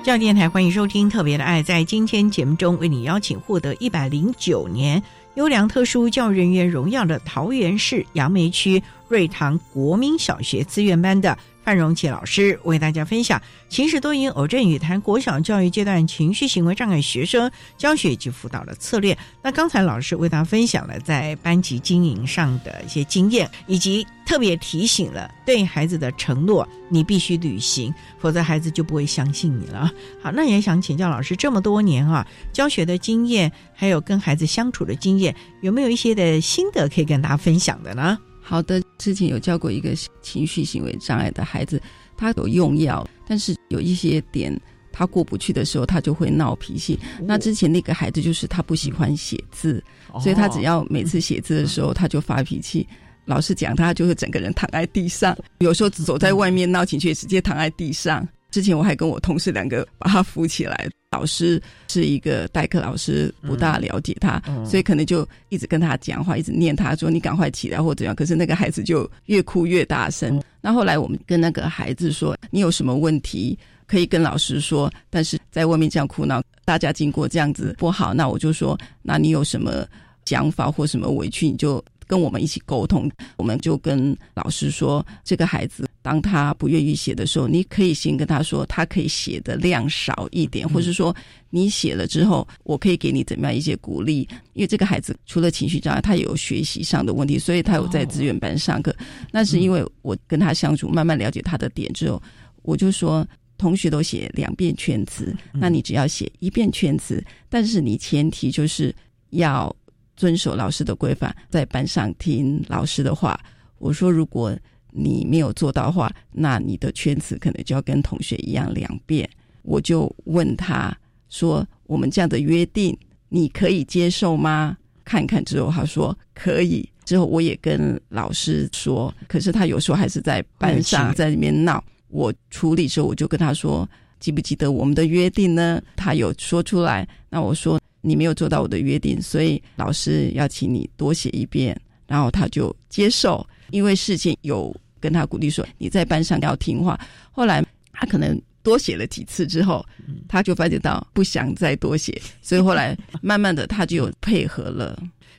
[0.08, 1.62] 教电台欢迎收听《特别的爱》。
[1.66, 5.02] 在今天节目中，为你邀请获得一百零九年
[5.34, 11.36] 优良特殊教育人员荣耀的桃园市杨梅区瑞塘国民小学资源班的
[11.68, 19.14] 范荣琪老师，为大家分享情绪多因偶阵语谈国小教育阶段情绪行为障碍学生教学及辅导的策略。
[19.42, 29.92] 那刚才老师为大家分享了在班级经营上的一些经验，以及特别提醒了对孩子的承诺，你必须履行，否则孩子就不会相信你了。
[30.22, 38.18] 好，那也想请教老师，这么多年啊，教学的经验，还有跟孩子相处的经验，有没有一些的心得可以跟大家分享的呢？
[38.48, 39.90] 好的，之前有教过一个
[40.22, 41.78] 情绪行为障碍的孩子，
[42.16, 44.58] 他有用药，但是有一些点
[44.90, 46.98] 他过不去的时候，他就会闹脾气。
[47.22, 49.84] 那之前那个孩子就是他不喜欢写字，
[50.22, 52.88] 所以他只要每次写字的时候，他就发脾气。
[53.26, 58.26] 老师讲他就会整个人躺在地上，有时候走在外面闹情绪，直接躺在地上。
[58.50, 60.88] 之前我还跟我同事两个把他扶起来。
[61.10, 70.42] 老师是一个代课老师，不大了解他，所以可能就一直跟他讲话，一直念他说：“你赶快起来，或怎样。”可是那个孩子就越哭越大声。
[70.60, 79.86] 那后来我们跟那个孩子说：“你有什么问题可以跟老师说，但是在外面这样哭闹，大家经过这样子不好。”那我就说：“那你有什么
[80.26, 91.14] 想法或什么委屈，你就。”跟我们一起沟通，我们就跟老师说，这个孩子当他不愿意写的时候，你可以先跟他说，他可以写的量少一点，或是说
[91.50, 94.26] 你写了之后，我可以给你怎么样一些鼓励。
[94.54, 98.96] 因为这个孩子除了情绪障碍，他也有学习上的问题，所以他有在资源班上课。
[99.30, 102.20] 那是因为我跟他相处，慢慢了解他的点之后，
[102.62, 103.26] 我就说，
[103.58, 108.94] 同学都写两遍圈词，那你只要写一遍圈词，但是你前提就是
[109.30, 109.74] 要。
[110.18, 113.38] 遵守老师的规范，在班上听老师的话。
[113.78, 114.54] 我说，如果
[114.90, 119.28] 你没有做到的话，那你的圈子可能就要跟同学一样两遍。
[119.62, 120.92] 我就问他
[121.28, 122.98] 说：“我们这样的约定，
[123.28, 126.90] 你可以接受吗？”看看之后，他说可以。
[127.04, 131.82] 之后我也跟老师说，可是他有时候还是在班上在里面闹。
[132.08, 133.88] 我处理时候，我就跟他说
[134.18, 137.08] ：“记不记得我们的约定呢？”他有说出来。
[137.30, 137.80] 那我说。
[138.00, 143.46] 你没有做到我的约定，所以老师要请你多写一遍，然后他就接受。
[143.70, 146.98] 因为事情有跟他鼓励说你在班上要听话。
[147.30, 149.84] 后来他可能多写了几次之后，
[150.26, 154.98] 他就发觉到不想再多写，所以后来慢慢的他就有配合了。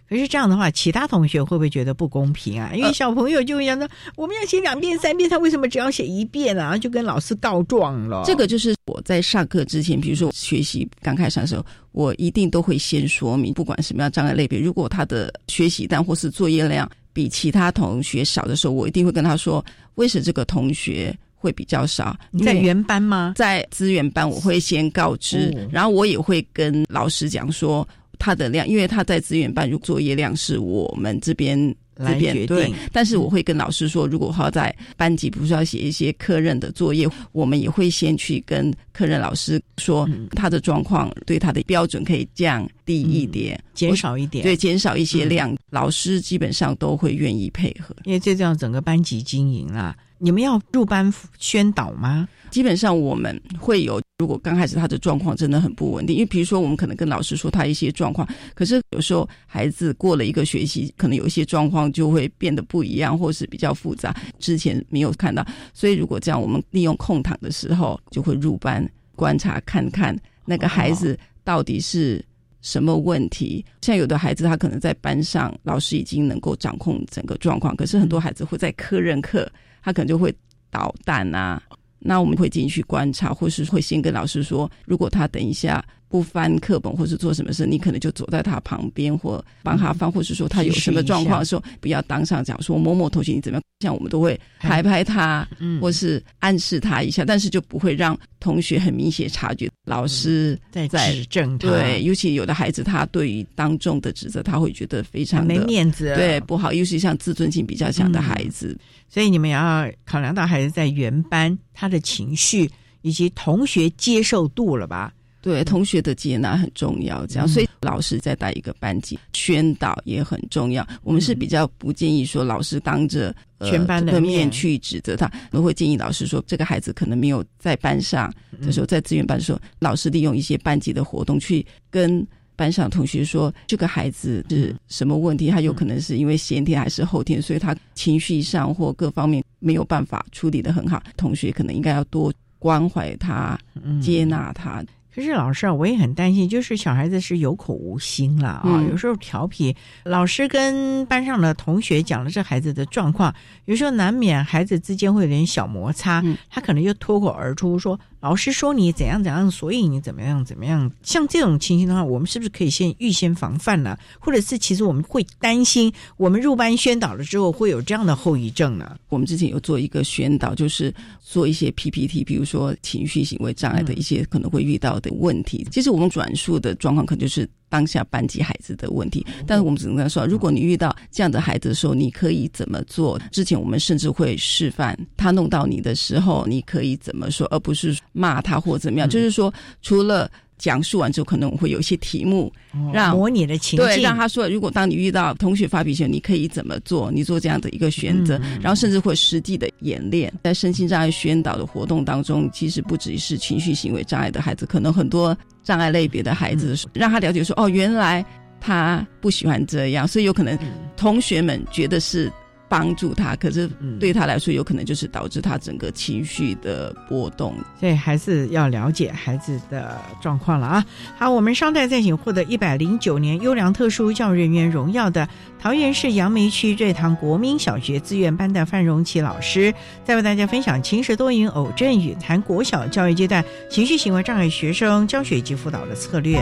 [0.09, 2.71] 可是这样的话，其他同学会不会觉得不公平啊？
[2.73, 6.75] 因为小朋友就会想说，我们要写两遍、三遍，他为什么只要写一遍啊？
[6.75, 8.23] 就跟老师告状了。
[8.25, 22.17] 这个就是我在上课之前，比如说学习刚开始的时候，我一定都会先说明，不管什么样障碍类别，如果他的学习单或是作业量比其他同学少的时候，我一定会跟他说，为什么这个同学会比较少？
[22.43, 23.33] 在原班吗？
[23.35, 27.87] 在资源班，我会先告知，然后我也会跟老师讲说。
[28.19, 31.57] 他的量，因为他在资源班，如作业量是我们这边
[31.95, 52.27] 这边对，但是我会跟老师说，如果他在班级不是要写一些课任的作业，我们也会先去跟课任老师说他的状况，对他的标准可以降低一点，减少一点，对，减少一些量，老师基本上都会愿意配合，因为最重要整个班级经营啊，你们要入班宣导吗？
[52.51, 65.45] 基本上我们会有，如果刚开始他的状况真的很不稳定，因为比如说我们可能跟老师说他一些状况，可是有时候孩子过了一个学期，可能有一些状况就会变得不一样，或是比较复杂，之前没有看到。
[65.73, 72.23] 所以如果这样，我们利用空档的时候，就会入班观察看看那个孩子到底是
[72.61, 73.63] 什么问题。
[73.81, 79.49] 像有的孩子他可能在班上，老师已经能够掌控整个状况，可是很多孩子会在课任课，
[79.81, 80.33] 他可能就会
[80.69, 81.61] 捣蛋啊。
[81.99, 95.47] 那我们会进去观察，或是会先跟老师说，如果他等一下不翻课本或是做什么事，你可能就走在他旁边或帮他翻，或是说他有什么状况的时候，不要当上讲说某某同学你怎么样，像我们都会拍拍他，
[95.79, 101.69] 或是暗示他一下，但是就不会让同学很明显察觉老师在指正他。
[101.69, 108.75] 对，尤其有的孩子他对于当众的指责，他会觉得非常没面子，对不好，尤其像自尊心比较强的孩子。
[109.07, 112.69] 所以你们也要考量到孩子在原班他的情绪
[113.01, 115.13] 以及同学接受度了吧？
[115.41, 117.25] 对，同学的接纳很重要。
[117.27, 120.87] 这样，所以老师在带一个班级宣导也很重要。
[121.03, 132.25] 我们是比较不建议说老师当着全班的面去指责他，我们会建议老师说，这个孩子可能没有在班上的时候，在资源班的时候，老师利用一些班级的活动去跟。
[132.55, 135.49] 班上同学说：“这个孩子是什么问题？
[135.49, 141.01] 他有可能是因为先天还是后天，所以他情绪上或各方面没有办法处理的很好。
[141.15, 143.57] 同学可能应该要多关怀他、
[144.01, 144.83] 接纳他。
[145.19, 148.89] 可是老师啊，我也很担心，就是小孩子是有口无心了啊，嗯。
[148.89, 156.37] 有时候调皮，老师跟班上的同学讲了这孩子的状况，有时候难免孩子之间会有点小摩擦，嗯。
[156.49, 163.97] 他可能就脱口而出说：“老师说你怎样怎样，所以你怎么样怎么样。”像这种情形的话，我们是不是可以先预先防范呢？
[164.19, 168.97] 或者是其实我们会担心，我们入班宣导了之后会有这样的后遗症呢？
[169.07, 175.65] 我们之前有做一个宣导，就是做一些 PPT，比如说情绪行为障碍的一些可能会遇到的问题。
[175.71, 183.19] 其实我们转述的状况可能就是当下班级孩子的问题，但是我们只能跟他说，如果你遇到这样的孩子的时候，你可以怎么做？
[183.31, 189.07] 之前我们甚至会示范他弄到你的时候，你可以怎么说，而不是骂他或怎么样。
[189.07, 192.53] 就是说，除了讲述完之后，可能会有一些题目，
[192.93, 197.09] 让模拟的情对，境让他说，如果当你遇到同学发脾气，你可以怎么做？
[197.11, 200.31] 你做这样的一个选择，嗯然后甚至会实际的演练。
[200.43, 208.23] 在身心障碍宣导的活动当中，其实不只是情绪行为障碍的孩子，可能很多障碍类别的孩子，让他了解说，哦，原来
[208.59, 210.55] 他不喜欢这样，所以有可能
[210.97, 212.31] 同学们觉得是。
[212.69, 213.67] 帮助他，可是
[213.99, 217.55] 对他来说，有可能就是导致他整个情绪的波动。
[217.79, 220.85] 所以还是要了解孩子的状况了啊。
[221.17, 225.27] 好，我们商代再请获得一百零九年优良特殊教育人员荣耀的
[225.59, 229.73] 桃园市杨梅区瑞堂国民小学资源班的范荣琪老师，
[230.05, 236.39] 再为大家分享晴时多云偶阵雨，谈国小教育阶段情绪行为障碍学生教学及辅导的策略。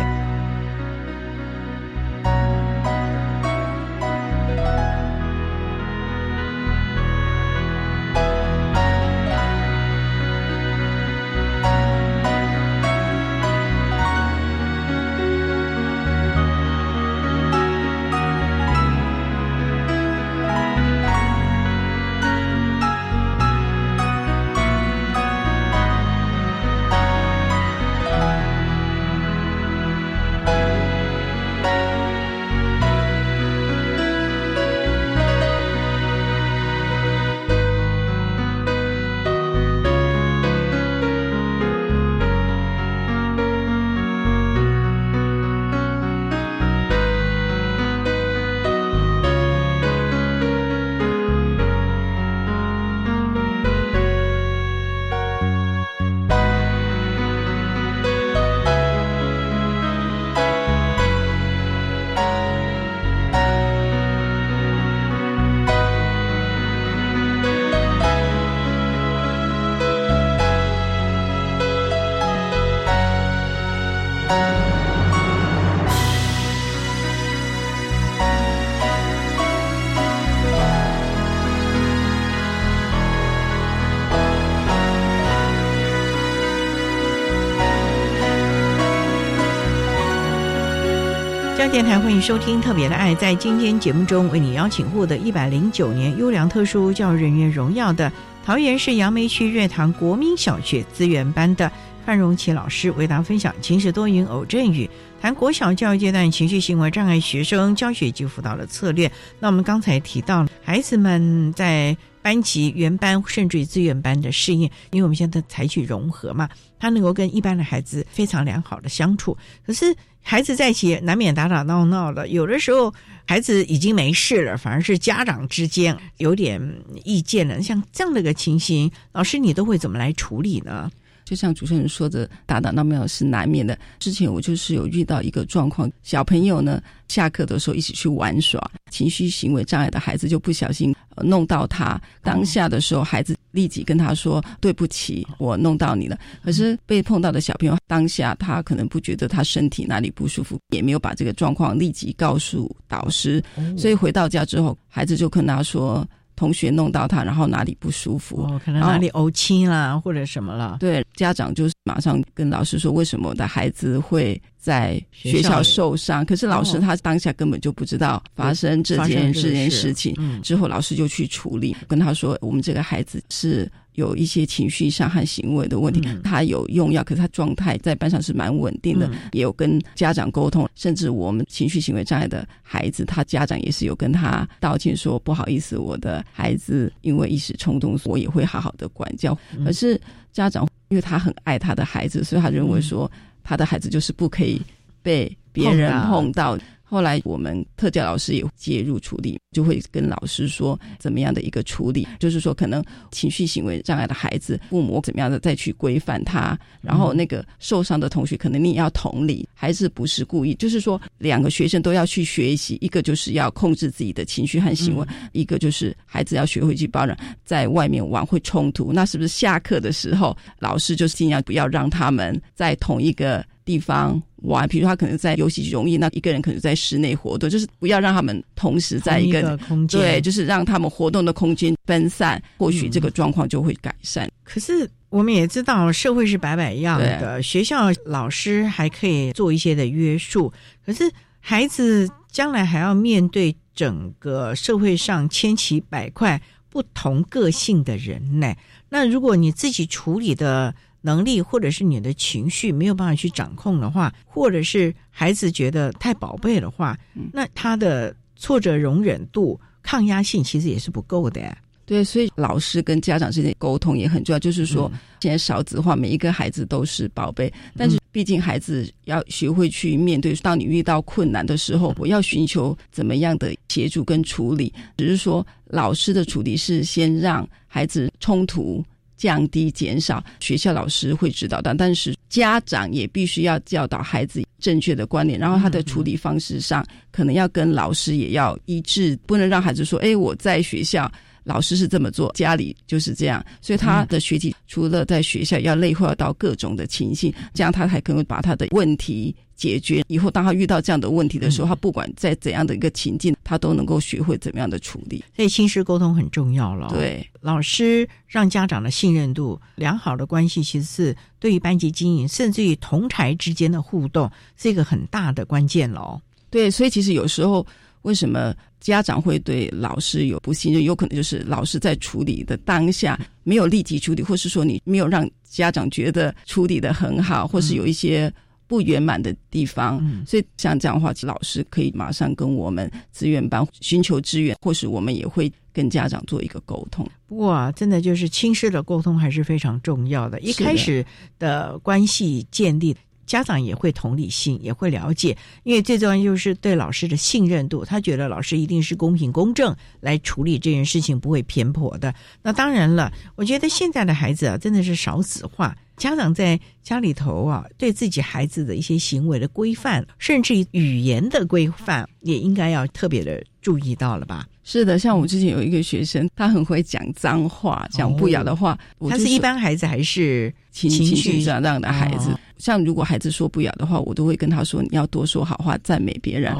[91.69, 93.13] 电台欢迎收听《特别的爱》。
[93.17, 98.11] 在今天节目中，为你邀请获得一百零九年优良特殊教育人员荣耀的
[98.45, 101.69] 桃园市杨梅区瑞堂国民小学资源班的
[102.05, 104.89] 范荣琪老师，为大家分享“晴时多云偶阵雨”，
[105.21, 109.11] 谈国小教育阶段情绪行为障碍学生教学及辅导的策略。
[109.39, 116.49] 那我们刚才提到，孩子们在班级、原班甚至于自愿班的适应，因为我们现在采取融合嘛，
[116.79, 119.37] 他能够跟一般的孩子非常良好的相处。
[119.65, 122.93] 可是孩子在一起难免打打闹闹的，有的时候
[123.25, 126.61] 孩子已经没事了，反而是家长之间有点
[127.05, 127.61] 意见了。
[127.61, 130.91] 像这样的一个情形，老师你都会怎么来处理呢？
[131.27, 133.77] 就像主持人说的，打打闹闹是难免的。
[133.99, 142.01] 之前我就是有遇到一个状况，小朋友呢下课的时候一起去玩耍，情绪行为障碍的孩子就不小心、呃弄到他。
[142.23, 153.43] 当下的时候，孩子立即跟他说：“对不起，我弄到你了。”可是被碰到的小朋友当下他可能不觉得他身体哪里不舒服，也没有把这个状况立即告诉导师，
[153.77, 156.07] 所以回到家之后，孩子就跟他说。
[156.37, 160.77] 同学弄到他，然后哪里不舒服，哦，可能哪里呕青啦，或者什么了。
[160.79, 166.23] 对，家长就马上跟老师说，为什么我的孩子会在学校受伤？
[166.23, 170.15] 可是老师他当下根本就不知道发生这件这件事情。
[170.17, 173.69] 嗯、之后老师就去处理，跟他说，我们这个孩子是。
[173.97, 189.35] 有一些情绪上和行为的问题，嗯、他有用药，可是他状态在班上是蛮稳定的，嗯、也有跟家长沟通，甚至我们情绪行为障碍的孩子，他家长也是有跟他道歉说不好意思，我的孩子因为一时冲动，我也会好好的管教。
[189.57, 189.99] 嗯、可是
[190.31, 193.11] 家长因为他很爱他的孩子，所以他认为说
[193.43, 194.61] 他的孩子就是不可以
[195.01, 196.55] 被别人碰到。
[196.89, 202.81] 后来我们特教老师也介入处理，就会跟老师说怎么样的一个处理，就是说可能
[203.11, 217.13] 情绪行为障碍的孩子，父母怎么样的再去规范他，然后那个受伤的同学，可能你也要同理，孩子不是故意，就是说两个学生都要去学习，一个就是要控制自己的情绪和行为，一个就是孩子要学会去包容，
[217.43, 223.45] 在外面玩会冲突，那是不是下课的时候，老师就是尽量不要让他们在同一个。
[223.67, 234.31] 地方玩，比如他可能在游戏容易，那一个人可能在室内活动，就是不要让他们同时在一个空间，对，就是让他们活动的空间分散，或许这个状况就会改善。
[234.45, 240.53] 可是我们也知道，社会是百百样的，学校老师还可以做一些的约束，
[240.85, 241.11] 可是
[241.41, 248.55] 孩子将来还要面对整个社会上千奇百怪、不同个性的人呢。
[248.87, 250.73] 那如果你自己处理的。
[251.07, 256.97] 能力或者是你的情绪没有办法去掌控的话，或者是孩子觉得太宝贝的话，
[257.31, 261.41] 那他的挫折容忍度、抗压性其实也是不够的。
[261.85, 264.39] 对，所以老师跟家长之间沟通也很重要。
[264.39, 264.91] 就是说，
[265.21, 270.35] 现在少子化，每一个孩子都是宝贝，但是毕竟孩子要学会去面对。
[270.43, 274.73] 当你遇到困难的时候，我要寻求怎么样的协助跟处理？
[274.97, 278.83] 只是说，老师的处理是先让孩子冲突。
[279.17, 291.11] 降低、减少，学校老师会指导的，但是家长也必须要教导孩子正确的观念，然后他的处理方式上可能要跟老师也要一致，不能让孩子说：“哎，我在学校
[291.43, 299.35] 老师是这么做，家里就是这样。”所以他的学习除了在学校要内化到各种的情形，这样他才可能把他的问题。
[299.57, 305.25] 解决以后，当他遇到这样的问题的时候，他不管在怎样的一个情境，他都能够学会怎么样的处理。
[305.35, 306.89] 所以，亲师沟通很重要了。
[306.93, 316.21] 对，老师让家长的信任度良好的关系，其实是对于班级经营，甚至于同台之间的互动，是一个很大的关键喽。
[316.51, 317.65] 对，所以其实有时候
[318.03, 328.31] 为什么家长会对老师有不信任，有可能就是老师在处理的当下没有立即处理，或是说你没有让家长觉得处理的很好，或是有一些。
[328.67, 337.07] 不圆满的地方，所以像这样的话，老师可以马上跟我们资源班寻求支援，或是我们也会跟家长做一个沟通。
[337.27, 340.39] 不过啊，真的就是亲师的沟通还是非常重要的。
[340.41, 341.05] 一开始
[341.39, 342.95] 的关系建立，
[343.27, 352.15] 家长也会同理心，也会了解，因为最重要就是对老师的信任度，他觉得老师一定是公平公正来处理这件事情，不会偏颇的。
[352.41, 355.77] 那当然了，我觉得现在的孩子啊，真的是少子化。
[355.97, 364.47] 家长在家里头啊，对自己孩子的一些行为的规范，甚至于语言的规范，也应该要特别的注意到了吧？
[364.63, 368.79] 是的，像我之前有一个学生，他很会讲脏话，讲不雅的话。
[369.09, 372.29] 他是一般孩子还是情绪上样的孩子？
[372.57, 376.55] 像如果孩子说不雅的话，我都会跟他说：“你要多说好话，赞美别人。”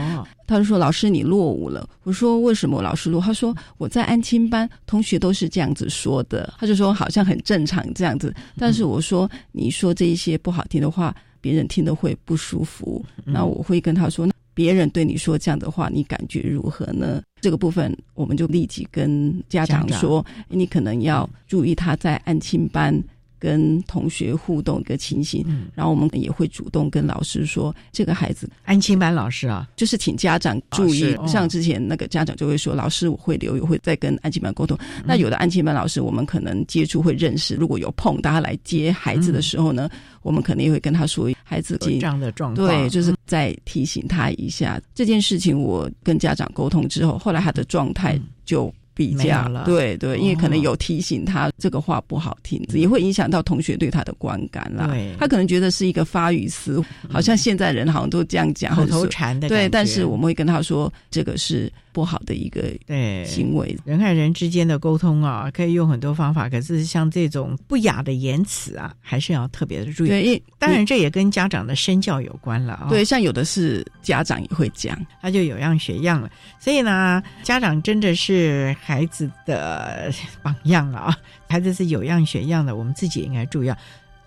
[0.46, 14.28] 他就说：“老师，你落伍了。”我说：“为什么老师落？”他说：“我在安亲班，同学都是这样子说的。”他就说：“好像很正常这样子。”但是我说：“你说这一些不好听的话，别人听了会不舒服。”那我会跟他说
[14.58, 23.00] ：“别人对你说这样的话，你感觉如何呢？”这个部分，我们就立即跟家长说：“你可能要注意他在安亲班。”
[23.40, 31.16] 跟同学互动一个情形，然后我们也会主动跟老师说，这个孩子安亲班老师啊，就是请家长注意。
[31.28, 34.78] 像之前那个家长就会说，老师我会留，也会再跟安亲班沟通。
[35.06, 39.90] 那有的安亲班老师，我们可能接触会认识，如果有碰大家来接孩子的时候呢，
[40.22, 45.60] 我们肯定也会跟他说，孩子这样的状况，对，就是再提醒他一下这件事情。
[45.60, 48.74] 我跟家长沟通之后，后来他的状态就。
[48.98, 54.92] 比较了，对对，因为可能有提醒他这个话不好听，也会影响到同学对他的观感啦。
[55.20, 59.48] 他可能觉得是一个发语词，好像现在人好像都这样讲，口头禅的。
[59.48, 61.72] 对，但是我们会跟他说，这个是。
[61.98, 66.48] 不好的一个对行为，人和人之间的沟通啊，可以用很多方法。
[66.48, 70.10] 可是像这种不雅的言辞啊，还是要特别的注意。
[70.10, 72.86] 对，当然这也跟家长的身教有关了啊。
[72.88, 76.30] 对，像有的是家长也会讲，他就有样学样了。
[76.60, 81.18] 所以呢，家长真的是孩子的榜样了啊！
[81.50, 83.72] 孩子是有样学样的，我们自己也应该注意。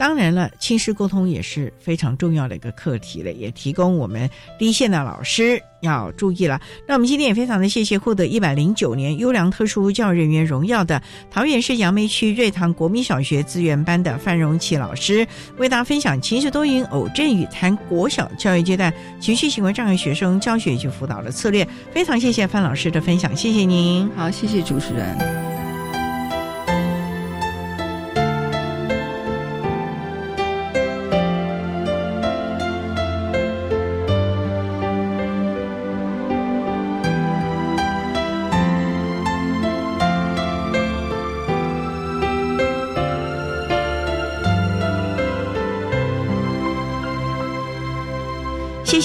[0.00, 6.58] 当然了，亲师沟通也是非常重要的一个课题了，也提供我们一线的老师要注意了。
[6.88, 15.26] 那我们今天也非常的谢谢获得一百零九年优良特殊教育人员荣耀的桃园市杨梅区瑞塘国民小学资源班的范荣琪老师，
[15.58, 18.90] 为大家分享情绪多云偶阵雨谈国小教育阶段
[19.20, 21.68] 情绪行为障碍学生教学以及辅导的策略。
[21.92, 24.08] 非常谢谢范老师的分享，谢谢您。
[24.16, 25.69] 好，谢谢主持人。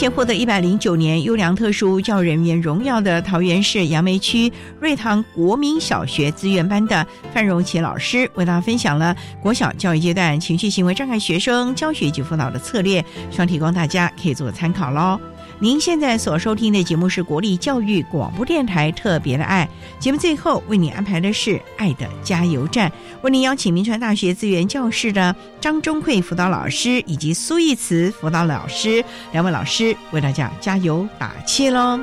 [0.09, 15.19] 获得一百零九年优良特殊教育人员荣耀的桃园市杨梅区瑞塘国民小学资源班的范荣琪老师，为大家分享了国小教育阶段情绪行为障碍学生教学及辅导的策略，希望提供大家可以做参考喽。
[15.59, 19.67] 您现在所收听的节目是国立教育广播电台特别的爱
[19.99, 22.91] 节目，最后为你安排的是爱的加油站，
[23.21, 31.99] 为您邀请民传大学资源教室的张忠慧辅导老师以及苏义慈辅导老师两位老师为大家加油打气喽。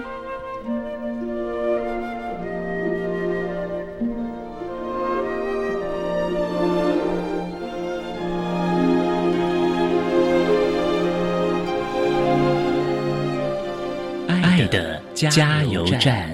[14.41, 16.31] 爱的加油站。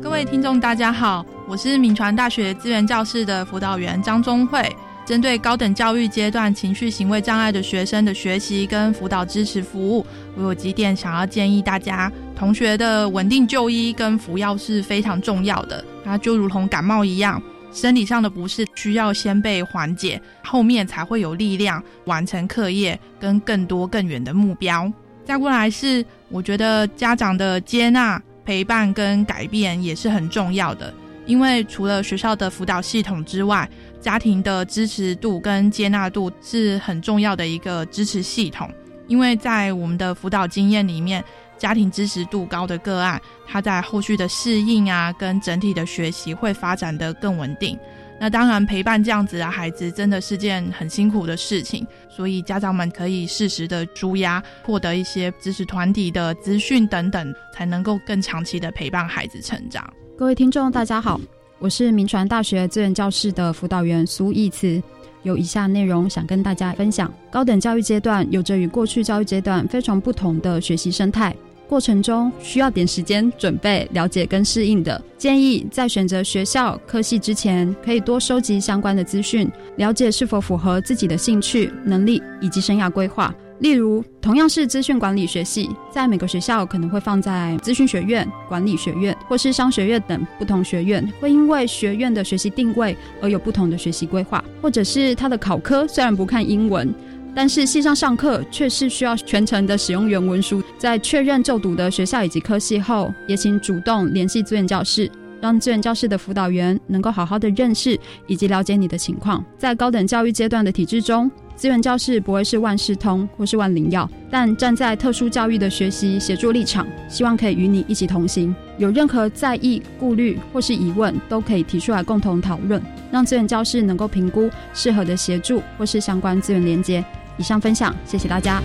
[0.00, 4.64] 各位听众，大家好，我是闽传大学资源教室的辅导员张忠慧。
[5.04, 15.84] 针对高等教育阶段情绪行为障碍的学生的学习跟辅导支持服务，我有几点想要建议大家：同学的稳定就医跟服药是非常重要的。
[16.04, 17.42] 那就如同感冒一样。
[17.72, 24.90] 生理上的不适需要先被缓解，后面才会有力量完成课业跟更多更远的目标。
[25.24, 30.92] 再过来是，我觉得家长的接纳、陪伴跟改变也是很重要的。
[31.24, 33.68] 因为除了学校的辅导系统之外，
[34.00, 38.68] 家庭的支持度跟接纳度是很重要的一个支持系统。
[39.06, 41.22] 因为在我们的辅导经验里面，
[41.62, 47.78] 家庭支持度高的个案，他在后续的适应啊，跟整体的学习会发展的更稳定。
[48.18, 59.88] 那当然，陪伴这样子的孩子真的是件很辛苦的事情，所以家长们可以适时的舒压，获得一些支持团体的资讯等等，才能够更长期的陪伴孩子成长。
[60.18, 61.20] 各位听众，大家好，
[61.60, 64.82] 我是民传大学资源教室的辅导员苏义慈。
[65.22, 71.32] 有以下内容想跟大家分享：高等教育阶段有着与过去教育阶段非常不同的学习生态，
[71.72, 75.02] 过程中需要点时间准备、了解跟适应的。
[75.16, 83.34] 建议在选择学校科系之前，可以多收集相关的资讯，了解是否符合自己的兴趣、能力以及生涯规划。
[83.60, 96.92] 例如，同样是资讯管理学系，在每个学校可能会放在资讯学院、管理学院或是商学院等不同学院，会因为学院的学习定位而有不同的学习规划，或者是他的考科虽然不看英文，
[97.34, 100.62] 但是系上上课却是需要全程的使用原文书。
[100.78, 105.10] 在确认就读的学校以及科系后，也请主动联系资源教室，
[105.40, 109.44] 让资源教室的辅导员能够好好的认识以及了解你的情况。
[109.56, 111.30] 在高等教育阶段的体制中。
[111.54, 118.52] 资源教室不会是万事通或是万灵药，但站在特殊教育的学习协助立场，希望可以与你一起同行。
[118.78, 127.04] 有任何在意、顾虑或是疑问，都可以提出来共同讨论，让资源教室能够评估适合的协助或是相关资源连接。
[127.42, 128.62] 以上分享，谢谢大家。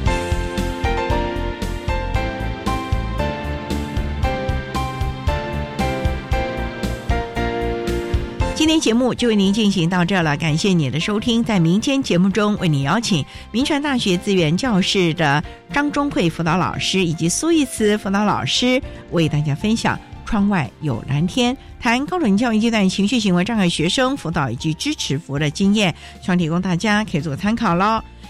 [8.53, 11.43] 今天节目就为您进行到这了，感谢你的收听。
[11.43, 28.03] 在明天节目中，为你邀请民传大学资源教室的张忠慧辅导老师以及苏义慈辅导老师，为大家分享《窗外有蓝天》，谈高等教育阶段情绪行为障碍学生辅导以及支持服务的经验，希望提供大家可以做参考喽。